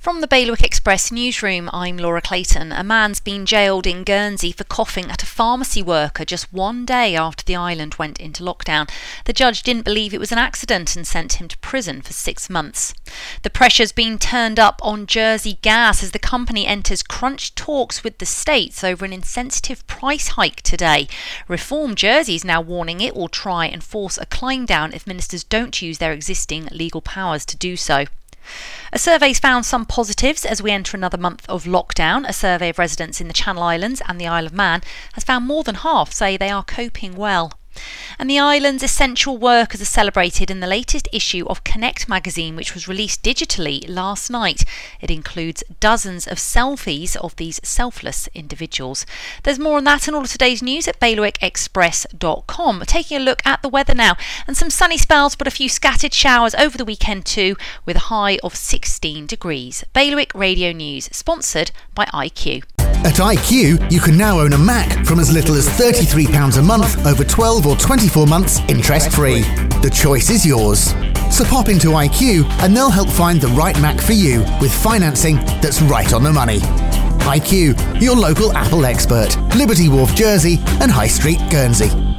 From 0.00 0.22
the 0.22 0.26
Bailiwick 0.26 0.62
Express 0.64 1.12
newsroom, 1.12 1.68
I'm 1.74 1.98
Laura 1.98 2.22
Clayton. 2.22 2.72
A 2.72 2.82
man's 2.82 3.20
been 3.20 3.44
jailed 3.44 3.86
in 3.86 4.02
Guernsey 4.02 4.50
for 4.50 4.64
coughing 4.64 5.10
at 5.10 5.22
a 5.22 5.26
pharmacy 5.26 5.82
worker 5.82 6.24
just 6.24 6.50
one 6.50 6.86
day 6.86 7.14
after 7.14 7.44
the 7.44 7.56
island 7.56 7.96
went 7.96 8.18
into 8.18 8.42
lockdown. 8.42 8.88
The 9.26 9.34
judge 9.34 9.62
didn't 9.62 9.84
believe 9.84 10.14
it 10.14 10.18
was 10.18 10.32
an 10.32 10.38
accident 10.38 10.96
and 10.96 11.06
sent 11.06 11.34
him 11.34 11.48
to 11.48 11.58
prison 11.58 12.00
for 12.00 12.14
six 12.14 12.48
months. 12.48 12.94
The 13.42 13.50
pressure's 13.50 13.92
been 13.92 14.16
turned 14.16 14.58
up 14.58 14.80
on 14.82 15.04
Jersey 15.04 15.58
Gas 15.60 16.02
as 16.02 16.12
the 16.12 16.18
company 16.18 16.66
enters 16.66 17.02
crunch 17.02 17.54
talks 17.54 18.02
with 18.02 18.16
the 18.16 18.26
states 18.26 18.82
over 18.82 19.04
an 19.04 19.12
insensitive 19.12 19.86
price 19.86 20.28
hike 20.28 20.62
today. 20.62 21.08
Reform 21.46 21.94
Jersey 21.94 22.36
is 22.36 22.44
now 22.44 22.62
warning 22.62 23.02
it 23.02 23.14
will 23.14 23.28
try 23.28 23.66
and 23.66 23.84
force 23.84 24.16
a 24.16 24.24
climb 24.24 24.64
down 24.64 24.94
if 24.94 25.06
ministers 25.06 25.44
don't 25.44 25.82
use 25.82 25.98
their 25.98 26.14
existing 26.14 26.68
legal 26.72 27.02
powers 27.02 27.44
to 27.44 27.54
do 27.58 27.76
so. 27.76 28.06
A 28.92 28.98
survey's 28.98 29.38
found 29.38 29.66
some 29.66 29.86
positives 29.86 30.44
as 30.44 30.62
we 30.62 30.70
enter 30.70 30.96
another 30.96 31.18
month 31.18 31.48
of 31.48 31.64
lockdown. 31.64 32.28
A 32.28 32.32
survey 32.32 32.70
of 32.70 32.78
residents 32.78 33.20
in 33.20 33.28
the 33.28 33.34
Channel 33.34 33.62
Islands 33.62 34.02
and 34.08 34.20
the 34.20 34.26
Isle 34.26 34.46
of 34.46 34.52
Man 34.52 34.82
has 35.12 35.24
found 35.24 35.46
more 35.46 35.62
than 35.62 35.76
half 35.76 36.12
say 36.12 36.36
they 36.36 36.50
are 36.50 36.64
coping 36.64 37.14
well. 37.14 37.52
And 38.20 38.28
the 38.28 38.38
island's 38.38 38.82
essential 38.82 39.38
workers 39.38 39.80
are 39.80 39.86
celebrated 39.86 40.50
in 40.50 40.60
the 40.60 40.66
latest 40.66 41.08
issue 41.10 41.46
of 41.46 41.64
Connect 41.64 42.06
magazine, 42.06 42.54
which 42.54 42.74
was 42.74 42.86
released 42.86 43.22
digitally 43.22 43.82
last 43.88 44.28
night. 44.28 44.62
It 45.00 45.10
includes 45.10 45.64
dozens 45.80 46.26
of 46.26 46.36
selfies 46.36 47.16
of 47.16 47.34
these 47.36 47.60
selfless 47.64 48.28
individuals. 48.34 49.06
There's 49.42 49.58
more 49.58 49.78
on 49.78 49.84
that 49.84 50.06
and 50.06 50.14
all 50.14 50.24
of 50.24 50.30
today's 50.30 50.62
news 50.62 50.86
at 50.86 51.00
bailiwickexpress.com. 51.00 52.82
Taking 52.86 53.16
a 53.16 53.20
look 53.20 53.40
at 53.46 53.62
the 53.62 53.70
weather 53.70 53.94
now, 53.94 54.18
and 54.46 54.54
some 54.54 54.68
sunny 54.68 54.98
spells, 54.98 55.34
but 55.34 55.48
a 55.48 55.50
few 55.50 55.70
scattered 55.70 56.12
showers 56.12 56.54
over 56.56 56.76
the 56.76 56.84
weekend 56.84 57.24
too, 57.24 57.56
with 57.86 57.96
a 57.96 58.10
high 58.10 58.38
of 58.44 58.54
16 58.54 59.24
degrees. 59.24 59.82
Bailiwick 59.94 60.34
Radio 60.34 60.72
News, 60.72 61.08
sponsored 61.10 61.70
by 61.94 62.04
IQ. 62.04 62.64
At 63.02 63.14
IQ, 63.14 63.90
you 63.90 63.98
can 63.98 64.18
now 64.18 64.40
own 64.40 64.52
a 64.52 64.58
Mac 64.58 65.06
from 65.06 65.20
as 65.20 65.32
little 65.32 65.54
as 65.54 65.66
£33 65.66 66.58
a 66.58 66.62
month 66.62 67.06
over 67.06 67.24
12 67.24 67.66
or 67.66 67.74
24 67.76 68.26
months 68.26 68.60
interest 68.68 69.12
free. 69.12 69.40
The 69.80 69.90
choice 69.90 70.28
is 70.28 70.44
yours. 70.44 70.90
So 71.34 71.44
pop 71.44 71.70
into 71.70 71.88
IQ 71.88 72.44
and 72.62 72.76
they'll 72.76 72.90
help 72.90 73.08
find 73.08 73.40
the 73.40 73.48
right 73.48 73.78
Mac 73.80 73.98
for 74.00 74.12
you 74.12 74.40
with 74.60 74.72
financing 74.82 75.36
that's 75.62 75.80
right 75.80 76.12
on 76.12 76.22
the 76.22 76.32
money. 76.32 76.58
IQ, 77.30 78.02
your 78.02 78.16
local 78.16 78.52
Apple 78.52 78.84
expert, 78.84 79.34
Liberty 79.56 79.88
Wharf, 79.88 80.14
Jersey, 80.14 80.58
and 80.80 80.90
High 80.90 81.08
Street, 81.08 81.38
Guernsey. 81.50 82.09